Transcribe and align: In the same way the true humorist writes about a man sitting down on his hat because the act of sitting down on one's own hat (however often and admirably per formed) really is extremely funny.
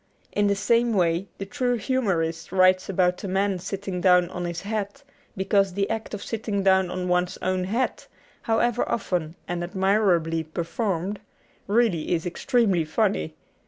In 0.31 0.47
the 0.47 0.55
same 0.55 0.93
way 0.93 1.27
the 1.37 1.45
true 1.45 1.75
humorist 1.75 2.51
writes 2.51 2.89
about 2.89 3.23
a 3.23 3.27
man 3.27 3.59
sitting 3.59 4.01
down 4.01 4.31
on 4.31 4.45
his 4.45 4.61
hat 4.61 5.03
because 5.37 5.73
the 5.73 5.87
act 5.91 6.15
of 6.15 6.23
sitting 6.23 6.63
down 6.63 6.89
on 6.89 7.07
one's 7.07 7.37
own 7.43 7.65
hat 7.65 8.07
(however 8.41 8.83
often 8.89 9.35
and 9.47 9.63
admirably 9.63 10.43
per 10.43 10.63
formed) 10.63 11.19
really 11.67 12.15
is 12.15 12.25
extremely 12.25 12.83
funny. 12.83 13.35